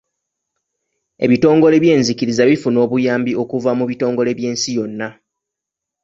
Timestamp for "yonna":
4.77-5.07